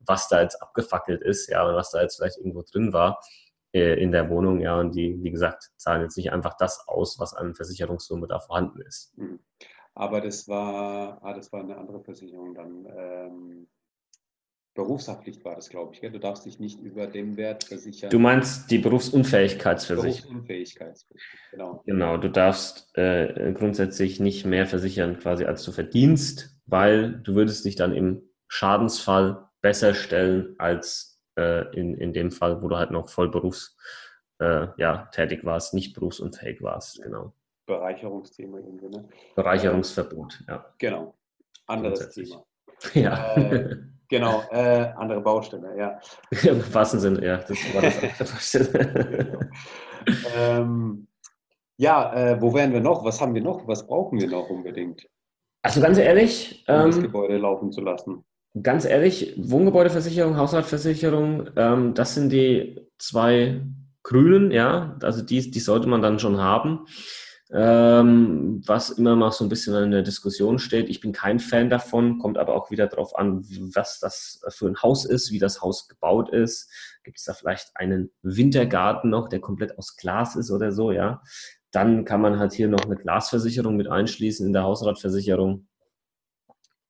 [0.00, 3.20] was da jetzt abgefackelt ist, ja, und was da jetzt vielleicht irgendwo drin war.
[3.72, 7.18] Äh, in der Wohnung, ja, und die, wie gesagt, zahlen jetzt nicht einfach das aus,
[7.18, 9.12] was an Versicherungssumme da vorhanden ist.
[9.16, 9.40] Hm.
[9.94, 12.86] Aber das war, ah, das war eine andere Versicherung dann.
[12.96, 13.68] Ähm,
[14.74, 16.02] Berufshaftpflicht war das, glaube ich.
[16.02, 16.12] Gell?
[16.12, 18.10] Du darfst dich nicht über den Wert versichern.
[18.10, 20.44] Du meinst die Berufsunfähigkeitsversicherung?
[20.44, 21.82] Berufsunfähigkeitsversicherung, genau.
[21.86, 27.64] Genau, du darfst äh, grundsätzlich nicht mehr versichern, quasi als du verdienst, weil du würdest
[27.64, 32.90] dich dann im Schadensfall besser stellen als äh, in, in dem Fall, wo du halt
[32.90, 33.76] noch voll berufs,
[34.40, 37.32] äh, ja, tätig warst, nicht berufsunfähig warst, genau.
[37.66, 39.08] Bereicherungsthema irgendwie, ne?
[39.34, 40.64] Bereicherungsverbot, ja.
[40.78, 41.14] Genau.
[41.66, 42.44] Anderes Thema.
[42.92, 43.34] Ja.
[43.36, 45.98] Äh, genau, äh, andere Baustelle, ja.
[46.42, 49.50] Im wahrsten Sinne, ja, das war das andere Baustelle.
[50.36, 51.08] ähm,
[51.78, 53.02] ja, äh, wo wären wir noch?
[53.02, 53.66] Was haben wir noch?
[53.66, 55.08] Was brauchen wir noch unbedingt?
[55.62, 58.26] Also ganz ehrlich, um ähm, das Gebäude laufen zu lassen
[58.62, 63.60] ganz ehrlich, Wohngebäudeversicherung, Haushaltsversicherung, ähm, das sind die zwei
[64.02, 66.86] grünen, ja, also die, die sollte man dann schon haben.
[67.52, 70.88] Ähm, was immer mal so ein bisschen in der Diskussion steht.
[70.88, 74.82] Ich bin kein Fan davon, kommt aber auch wieder darauf an, was das für ein
[74.82, 76.68] Haus ist, wie das Haus gebaut ist.
[77.04, 81.22] Gibt es da vielleicht einen Wintergarten noch, der komplett aus Glas ist oder so, ja?
[81.70, 85.68] Dann kann man halt hier noch eine Glasversicherung mit einschließen in der Hausratversicherung.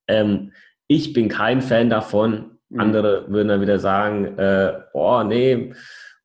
[0.09, 0.53] Ähm,
[0.89, 2.59] ich bin kein Fan davon.
[2.69, 2.81] Mhm.
[2.81, 5.73] Andere würden dann wieder sagen, äh, oh nee,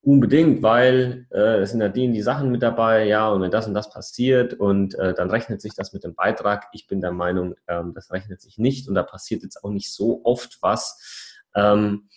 [0.02, 3.68] unbedingt, weil äh, es sind ja die, die Sachen mit dabei, ja, und wenn das
[3.68, 6.68] und das passiert und äh, dann rechnet sich das mit dem Beitrag.
[6.74, 9.94] Ich bin der Meinung, ähm, das rechnet sich nicht und da passiert jetzt auch nicht
[9.94, 12.10] so oft was, ähm,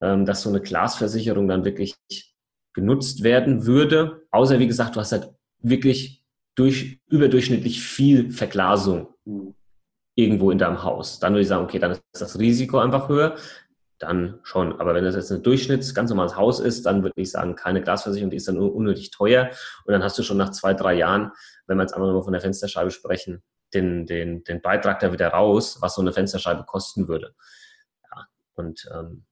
[0.00, 1.96] ähm, dass so eine Glasversicherung dann wirklich
[2.72, 4.22] genutzt werden würde.
[4.32, 6.24] Außer, wie gesagt, du hast halt wirklich
[6.56, 9.14] durch, überdurchschnittlich viel Verglasung.
[9.24, 9.54] Mhm
[10.22, 11.18] irgendwo in deinem Haus.
[11.20, 13.36] Dann würde ich sagen, okay, dann ist das Risiko einfach höher.
[13.98, 14.80] dann schon.
[14.80, 17.82] Aber wenn das jetzt ein Durchschnitts, ganz normales Haus ist, dann würde ich sagen, keine
[17.82, 19.50] Glasversicherung, die ist dann unnötig teuer.
[19.84, 21.32] Und dann hast du schon nach zwei, drei Jahren,
[21.66, 23.42] wenn wir jetzt einfach nur von der Fensterscheibe sprechen,
[23.74, 27.34] den, den, den Beitrag da wieder raus, was so eine Fensterscheibe kosten würde.
[28.10, 29.26] Ja, und ähm,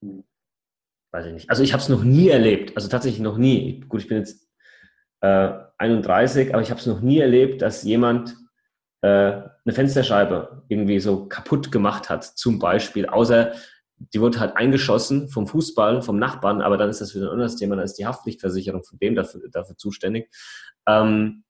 [1.12, 1.50] weiß ich nicht.
[1.50, 3.80] Also ich habe es noch nie erlebt, also tatsächlich noch nie.
[3.88, 4.48] Gut, ich bin jetzt
[5.20, 8.36] äh, 31, aber ich habe es noch nie erlebt, dass jemand
[9.00, 13.52] eine Fensterscheibe irgendwie so kaputt gemacht hat, zum Beispiel, außer
[13.98, 17.56] die wurde halt eingeschossen vom Fußball, vom Nachbarn, aber dann ist das wieder ein anderes
[17.56, 20.30] Thema, dann ist die Haftpflichtversicherung von dem dafür, dafür zuständig.
[20.86, 21.44] Ähm,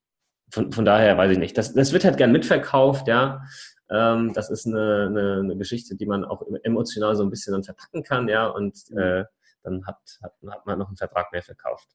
[0.50, 1.58] von, von daher weiß ich nicht.
[1.58, 3.42] Das, das wird halt gern mitverkauft, ja.
[3.90, 7.64] Ähm, das ist eine, eine, eine, Geschichte, die man auch emotional so ein bisschen dann
[7.64, 9.24] verpacken kann, ja, und äh,
[9.62, 11.88] dann hat, hat, hat man noch einen Vertrag mehr verkauft.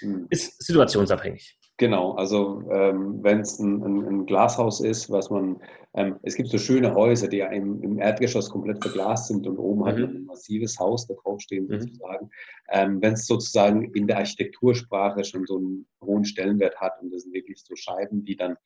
[0.00, 0.26] Mhm.
[0.30, 1.58] Ist situationsabhängig.
[1.78, 5.60] Genau, also ähm, wenn es ein, ein, ein, Glashaus ist, was man,
[5.94, 9.58] ähm, es gibt so schöne Häuser, die ja im, im, Erdgeschoss komplett verglast sind und
[9.58, 9.86] oben mhm.
[9.86, 11.80] hat man ein massives Haus da draufstehen mhm.
[11.80, 12.30] sozusagen.
[12.70, 17.22] Ähm, wenn es sozusagen in der Architektursprache schon so einen hohen Stellenwert hat und das
[17.22, 18.56] sind wirklich so Scheiben, die dann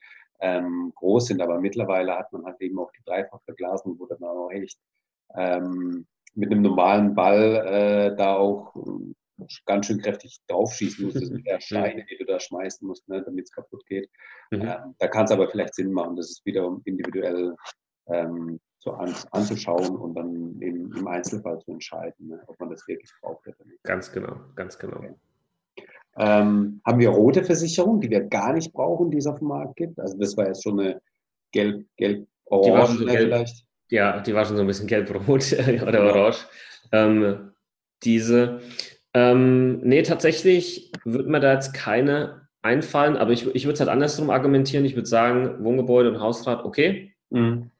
[0.40, 4.50] ähm, groß sind, aber mittlerweile hat man halt eben auch die Dreifachverglasung, wo dann auch
[4.50, 4.78] echt
[5.34, 7.66] ähm, mit einem normalen Ball
[8.12, 8.74] äh, da auch
[9.66, 13.22] ganz schön kräftig draufschießen musst, das mit der Steine, die du da schmeißen musst, ne,
[13.22, 14.08] damit es kaputt geht.
[14.50, 14.62] Mhm.
[14.62, 17.54] Ähm, da kann es aber vielleicht Sinn machen, das ist wiederum individuell
[18.08, 22.86] ähm, so an, anzuschauen und dann im, im Einzelfall zu entscheiden, ne, ob man das
[22.86, 23.82] wirklich braucht oder nicht.
[23.82, 24.98] Ganz genau, ganz genau.
[24.98, 25.14] Okay.
[26.18, 29.76] Ähm, haben wir rote Versicherungen, die wir gar nicht brauchen, die es auf dem Markt
[29.76, 29.98] gibt?
[29.98, 31.02] Also das war jetzt schon eine
[31.52, 33.66] gelb, gelb, orange so vielleicht.
[33.90, 36.12] Ja, die war schon so ein bisschen gelb-rot oder ja.
[36.12, 36.46] orange.
[36.92, 37.52] Ähm,
[38.02, 38.60] diese,
[39.16, 43.88] ähm, nee, tatsächlich würde mir da jetzt keine einfallen, aber ich, ich würde es halt
[43.88, 44.84] andersrum argumentieren.
[44.84, 47.14] Ich würde sagen, Wohngebäude und Hausrat, okay.
[47.30, 47.70] Mhm.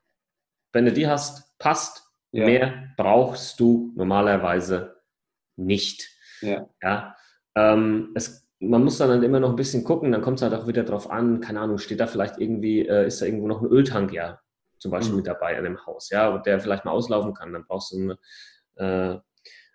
[0.73, 2.05] Wenn du die hast, passt.
[2.33, 2.47] Ja.
[2.47, 4.97] Mehr brauchst du normalerweise
[5.57, 6.09] nicht.
[6.41, 6.71] Ja.
[6.83, 7.17] ja
[7.55, 10.55] ähm, es, man muss dann halt immer noch ein bisschen gucken, dann kommt es halt
[10.55, 13.61] auch wieder drauf an, keine Ahnung, steht da vielleicht irgendwie, äh, ist da irgendwo noch
[13.61, 14.41] ein Öltank, ja,
[14.79, 15.19] zum Beispiel mhm.
[15.19, 18.17] mit dabei an dem Haus, ja, und der vielleicht mal auslaufen kann, dann brauchst du
[18.77, 19.19] eine, äh,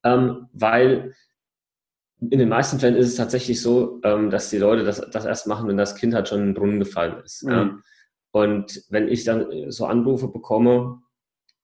[0.03, 1.15] ähm, weil
[2.21, 5.47] in den meisten Fällen ist es tatsächlich so, ähm, dass die Leute das, das erst
[5.47, 7.43] machen, wenn das Kind halt schon in den Brunnen gefallen ist.
[7.43, 7.51] Mhm.
[7.51, 7.77] Ja.
[8.31, 11.01] Und wenn ich dann so Anrufe bekomme,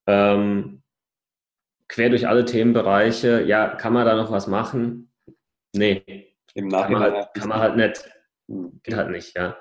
[0.07, 0.81] ähm,
[1.87, 5.11] quer durch alle Themenbereiche, ja, kann man da noch was machen?
[5.73, 7.01] Nee, im Nachhinein.
[7.01, 8.09] Kann man halt, kann man halt nicht.
[8.47, 8.79] Hm.
[8.83, 9.57] Geht halt nicht, ja.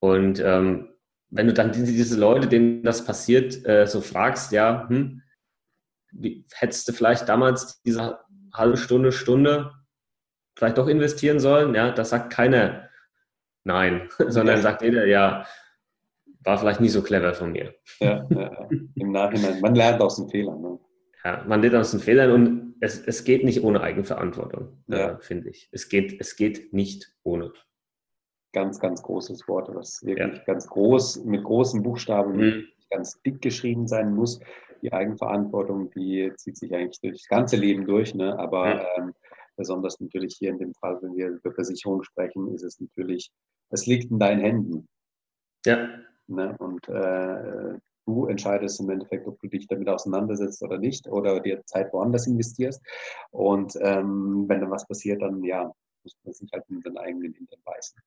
[0.00, 0.90] Und ähm,
[1.30, 5.22] wenn du dann diese Leute, denen das passiert, äh, so fragst, ja, hm,
[6.12, 8.20] wie, hättest du vielleicht damals diese
[8.52, 9.72] halbe Stunde, Stunde
[10.56, 11.74] vielleicht doch investieren sollen?
[11.74, 12.88] Ja, das sagt keiner
[13.64, 14.62] nein, sondern ja.
[14.62, 15.46] sagt jeder, ja,
[16.44, 17.74] war vielleicht nicht so clever von mir.
[18.00, 19.60] Ja, ja, im Nachhinein.
[19.60, 20.60] Man lernt aus den Fehlern.
[20.60, 20.78] Ne?
[21.24, 25.12] Ja, man lernt aus den Fehlern und es, es geht nicht ohne Eigenverantwortung, ja.
[25.12, 25.68] äh, finde ich.
[25.72, 27.52] Es geht, es geht nicht ohne.
[28.52, 30.44] Ganz, ganz großes Wort, was wirklich ja.
[30.44, 32.68] ganz groß, mit großen Buchstaben, mhm.
[32.90, 34.38] ganz dick geschrieben sein muss.
[34.82, 38.38] Die Eigenverantwortung, die zieht sich eigentlich durch das ganze Leben durch, ne?
[38.38, 38.86] aber ja.
[38.98, 39.14] ähm,
[39.56, 43.32] besonders natürlich hier in dem Fall, wenn wir über Versicherung sprechen, ist es natürlich,
[43.70, 44.88] es liegt in deinen Händen.
[45.64, 45.88] Ja.
[46.26, 46.54] Ne?
[46.58, 51.64] Und äh, du entscheidest im Endeffekt, ob du dich damit auseinandersetzt oder nicht oder dir
[51.66, 52.82] Zeit woanders investierst.
[53.30, 57.32] Und ähm, wenn dann was passiert, dann ja, muss man sich halt mit den eigenen
[57.32, 58.00] Hintern beißen.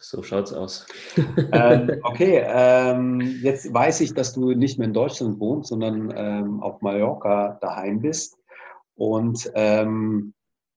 [0.00, 0.86] So schaut's aus.
[1.52, 6.62] ähm, okay, ähm, jetzt weiß ich, dass du nicht mehr in Deutschland wohnst, sondern ähm,
[6.62, 8.38] auf Mallorca daheim bist.
[8.94, 10.34] Und ähm,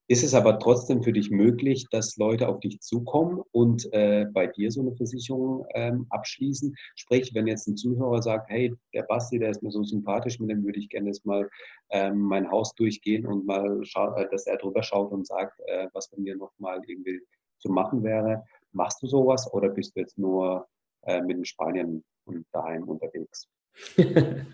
[0.08, 4.46] ist es aber trotzdem für dich möglich, dass Leute auf dich zukommen und äh, bei
[4.46, 6.74] dir so eine Versicherung ähm, abschließen?
[6.96, 10.50] Sprich, wenn jetzt ein Zuhörer sagt, hey, der Basti, der ist mir so sympathisch, mit
[10.50, 11.48] dem würde ich gerne jetzt mal
[11.90, 16.08] ähm, mein Haus durchgehen und mal, äh, dass er drüber schaut und sagt, äh, was
[16.10, 17.20] bei mir noch mal irgendwie
[17.58, 18.44] zu machen wäre.
[18.72, 20.66] Machst du sowas oder bist du jetzt nur
[21.02, 23.48] äh, mit den Spaniern und daheim unterwegs?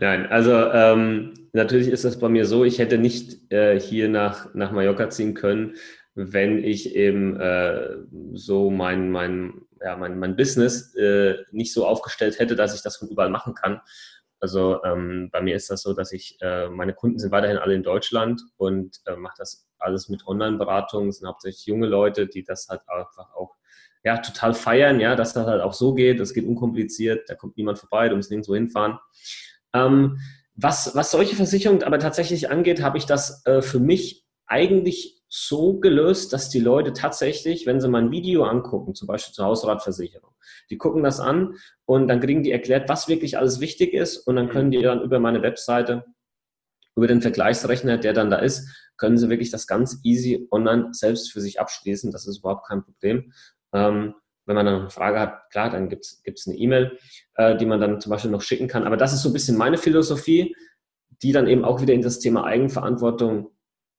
[0.00, 4.54] Nein, also ähm, natürlich ist das bei mir so, ich hätte nicht äh, hier nach,
[4.54, 5.74] nach Mallorca ziehen können,
[6.14, 7.96] wenn ich eben äh,
[8.34, 12.96] so mein, mein, ja, mein, mein Business äh, nicht so aufgestellt hätte, dass ich das
[12.96, 13.80] von überall machen kann.
[14.40, 17.74] Also ähm, bei mir ist das so, dass ich, äh, meine Kunden sind weiterhin alle
[17.74, 21.10] in Deutschland und äh, mache das alles mit Online-Beratungen.
[21.10, 23.54] Es sind hauptsächlich junge Leute, die das halt einfach auch
[24.04, 26.20] ja, total feiern, ja, dass das halt auch so geht.
[26.20, 28.98] Das geht unkompliziert, da kommt niemand vorbei, du musst nirgendwo hinfahren.
[29.74, 30.18] Ähm,
[30.54, 35.78] was, was solche Versicherungen aber tatsächlich angeht, habe ich das äh, für mich eigentlich so
[35.80, 40.34] gelöst, dass die Leute tatsächlich, wenn sie mal ein Video angucken, zum Beispiel zur Hausratversicherung,
[40.68, 41.54] die gucken das an
[41.86, 45.00] und dann kriegen die erklärt, was wirklich alles wichtig ist und dann können die dann
[45.00, 46.04] über meine Webseite,
[46.94, 51.32] über den Vergleichsrechner, der dann da ist, können sie wirklich das ganz easy online selbst
[51.32, 52.10] für sich abschließen.
[52.12, 53.32] Das ist überhaupt kein Problem.
[53.72, 54.14] Ähm,
[54.46, 56.98] wenn man dann eine Frage hat, klar, dann gibt es eine E-Mail,
[57.36, 58.84] äh, die man dann zum Beispiel noch schicken kann.
[58.84, 60.56] Aber das ist so ein bisschen meine Philosophie,
[61.22, 63.50] die dann eben auch wieder in das Thema Eigenverantwortung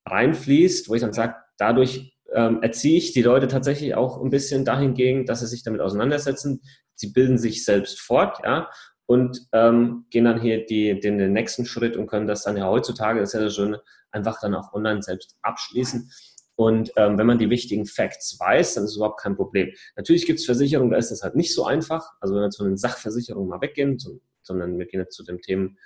[0.06, 4.66] reinfließt, wo ich dann sage, dadurch ähm, erziehe ich die Leute tatsächlich auch ein bisschen
[4.66, 6.62] dahingegen, dass sie sich damit auseinandersetzen.
[6.96, 8.70] Sie bilden sich selbst fort, ja,
[9.06, 12.68] und ähm, gehen dann hier die, den, den nächsten Schritt und können das dann ja
[12.68, 13.82] heutzutage, das ist ja das Schöne,
[14.12, 16.10] einfach dann auch online selbst abschließen.
[16.56, 19.72] Und ähm, wenn man die wichtigen Facts weiß, dann ist es überhaupt kein Problem.
[19.96, 22.12] Natürlich gibt es Versicherungen, da ist das halt nicht so einfach.
[22.20, 25.42] Also wenn wir zu den Sachversicherungen mal weggehen, so, sondern wir gehen jetzt zu dem
[25.42, 25.78] Themen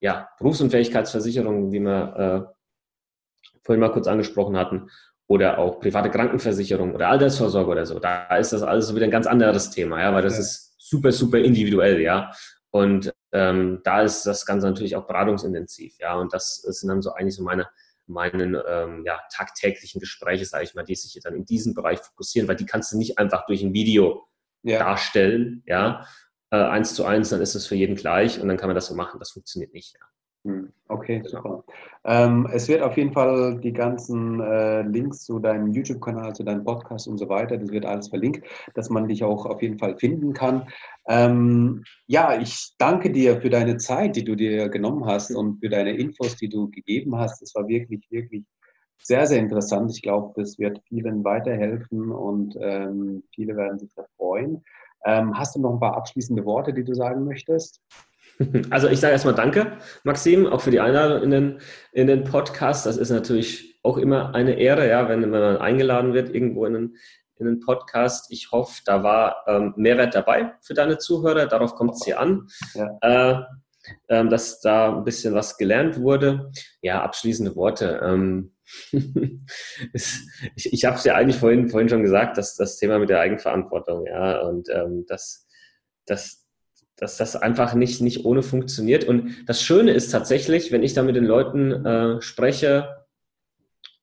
[0.00, 4.88] ja, Berufsunfähigkeitsversicherungen, wie wir äh, vorhin mal kurz angesprochen hatten,
[5.26, 7.98] oder auch private Krankenversicherung oder Altersvorsorge oder so.
[7.98, 10.40] Da ist das alles so wieder ein ganz anderes Thema, ja, weil das ja.
[10.40, 12.30] ist super, super individuell, ja.
[12.70, 16.14] Und ähm, da ist das Ganze natürlich auch beratungsintensiv, ja.
[16.16, 17.66] Und das sind dann so eigentlich so meine
[18.06, 22.48] meinen ähm, ja, tagtäglichen Gespräche, sage ich mal, die sich dann in diesem Bereich fokussieren,
[22.48, 24.28] weil die kannst du nicht einfach durch ein Video
[24.62, 24.78] ja.
[24.78, 26.06] darstellen, ja,
[26.50, 28.86] äh, eins zu eins, dann ist es für jeden gleich und dann kann man das
[28.86, 29.18] so machen.
[29.18, 29.94] Das funktioniert nicht.
[29.94, 30.06] Ja.
[30.44, 31.28] Hm, okay, genau.
[31.28, 31.64] super.
[32.04, 36.64] Ähm, es wird auf jeden Fall die ganzen äh, Links zu deinem YouTube-Kanal, zu deinem
[36.64, 39.96] Podcast und so weiter, das wird alles verlinkt, dass man dich auch auf jeden Fall
[39.96, 40.68] finden kann.
[41.08, 45.70] Ähm, ja, ich danke dir für deine Zeit, die du dir genommen hast und für
[45.70, 47.40] deine Infos, die du gegeben hast.
[47.40, 48.44] Das war wirklich, wirklich
[49.02, 49.90] sehr, sehr interessant.
[49.92, 54.62] Ich glaube, das wird vielen weiterhelfen und ähm, viele werden sich da freuen.
[55.06, 57.80] Ähm, hast du noch ein paar abschließende Worte, die du sagen möchtest?
[58.70, 61.60] Also ich sage erstmal Danke, Maxim, auch für die Einladung in den,
[61.92, 62.86] in den Podcast.
[62.86, 66.76] Das ist natürlich auch immer eine Ehre, ja, wenn, wenn man eingeladen wird irgendwo in
[66.76, 66.96] einen,
[67.36, 68.30] in einen Podcast.
[68.30, 71.46] Ich hoffe, da war ähm, Mehrwert dabei für deine Zuhörer.
[71.46, 72.48] Darauf kommt es hier an.
[72.74, 72.98] Ja.
[73.02, 73.42] Äh,
[74.08, 76.50] ähm, dass da ein bisschen was gelernt wurde.
[76.80, 78.00] Ja, abschließende Worte.
[78.02, 78.54] Ähm,
[79.92, 83.20] ich ich habe es ja eigentlich vorhin, vorhin schon gesagt, dass das Thema mit der
[83.20, 85.46] Eigenverantwortung, ja, und ähm, dass,
[86.06, 86.43] dass
[86.96, 89.04] dass das einfach nicht, nicht ohne funktioniert.
[89.04, 93.04] Und das Schöne ist tatsächlich, wenn ich da mit den Leuten äh, spreche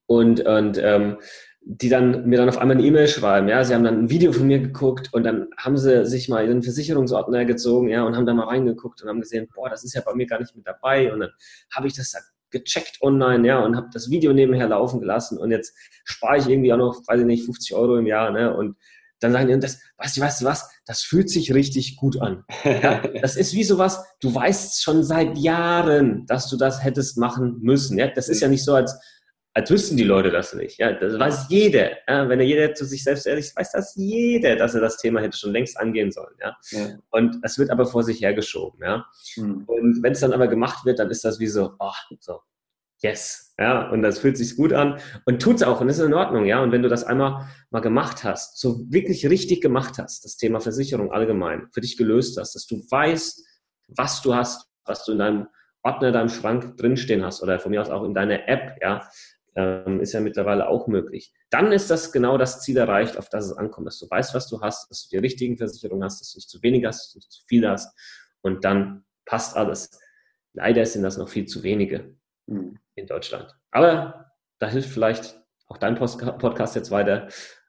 [0.06, 1.17] und, und ähm,
[1.63, 4.34] die dann mir dann auf einmal eine E-Mail schreiben, ja, sie haben dann ein Video
[4.34, 8.15] von mir geguckt und dann haben sie sich mal in den Versicherungsordner gezogen, ja, und
[8.15, 10.56] haben da mal reingeguckt und haben gesehen, boah, das ist ja bei mir gar nicht
[10.56, 11.13] mit dabei.
[11.13, 11.30] Und dann
[11.73, 12.15] habe ich das
[12.49, 15.38] gecheckt online, ja, und habe das Video nebenher laufen gelassen.
[15.38, 18.54] Und jetzt spare ich irgendwie auch noch, weiß ich nicht, 50 Euro im Jahr, ne,
[18.54, 18.75] und
[19.21, 22.43] dann sagen die, das, weißt du, weißt du was, das fühlt sich richtig gut an.
[22.63, 27.60] Ja, das ist wie sowas, du weißt schon seit Jahren, dass du das hättest machen
[27.62, 27.97] müssen.
[27.97, 28.99] Ja, das ist ja nicht so, als,
[29.53, 30.79] als wüssten die Leute das nicht.
[30.79, 31.91] Ja, das weiß jeder.
[32.07, 34.97] Ja, wenn er jeder zu sich selbst ehrlich ist, weiß das jeder, dass er das
[34.97, 36.36] Thema hätte schon längst angehen sollen.
[36.41, 36.97] Ja, ja.
[37.12, 38.79] und es wird aber vor sich hergeschoben.
[38.84, 39.05] Ja,
[39.36, 39.65] mhm.
[39.67, 42.39] und wenn es dann aber gemacht wird, dann ist das wie so, oh, so,
[43.01, 46.45] yes, ja, und das fühlt sich gut an und tut's auch und ist in Ordnung,
[46.45, 46.61] ja.
[46.61, 50.59] Und wenn du das einmal mal gemacht hast, so wirklich richtig gemacht hast, das Thema
[50.59, 53.45] Versicherung allgemein für dich gelöst hast, dass du weißt,
[53.87, 55.47] was du hast, was du in deinem
[55.83, 59.07] Ordner, deinem Schrank drinstehen hast oder von mir aus auch in deiner App, ja,
[59.55, 61.33] ähm, ist ja mittlerweile auch möglich.
[61.49, 64.47] Dann ist das genau das Ziel erreicht, auf das es ankommt, dass du weißt, was
[64.47, 67.13] du hast, dass du die richtigen Versicherungen hast, dass du nicht zu wenig hast, dass
[67.13, 67.95] du nicht zu viel hast
[68.41, 69.99] und dann passt alles.
[70.53, 72.15] Leider sind das noch viel zu wenige.
[72.45, 73.56] Mhm in Deutschland.
[73.71, 77.27] Aber da hilft vielleicht auch dein Podcast jetzt weiter,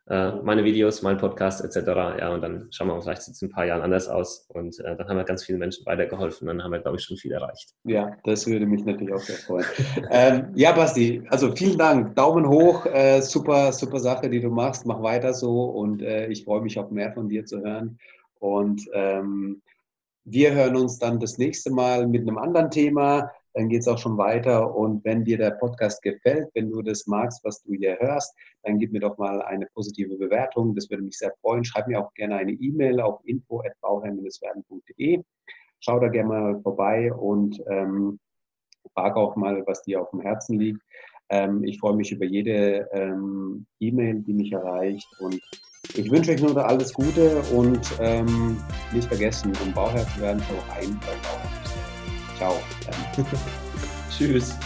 [0.08, 1.86] äh, meine Videos, mein Podcast etc.
[2.18, 4.46] Ja, und dann schauen wir mal, vielleicht sieht es in ein paar Jahren anders aus
[4.48, 6.48] und äh, dann haben wir ganz vielen Menschen weitergeholfen.
[6.48, 7.70] Dann haben wir, glaube ich, schon viel erreicht.
[7.84, 9.64] Ja, das würde mich natürlich auch sehr freuen.
[10.10, 12.16] ähm, ja, Basti, also vielen Dank.
[12.16, 12.84] Daumen hoch.
[12.86, 14.86] Äh, super, super Sache, die du machst.
[14.86, 17.98] Mach weiter so und äh, ich freue mich auch mehr von dir zu hören.
[18.40, 19.62] Und ähm,
[20.24, 23.98] wir hören uns dann das nächste Mal mit einem anderen Thema dann geht es auch
[23.98, 24.74] schon weiter.
[24.74, 28.78] Und wenn dir der Podcast gefällt, wenn du das magst, was du hier hörst, dann
[28.78, 30.74] gib mir doch mal eine positive Bewertung.
[30.74, 31.64] Das würde mich sehr freuen.
[31.64, 35.22] Schreib mir auch gerne eine E-Mail auf info.bauherr-werden.de.
[35.80, 38.18] Schau da gerne mal vorbei und ähm,
[38.94, 40.80] frag auch mal, was dir auf dem Herzen liegt.
[41.28, 45.40] Ähm, ich freue mich über jede ähm, E-Mail, die mich erreicht und
[45.94, 48.56] Ich wünsche euch nur alles Gute und ähm,
[48.92, 51.61] nicht vergessen, um Bauherr zu werden, schon rein Bauherr.
[52.42, 52.60] Ciao.
[54.10, 54.56] Tschüss.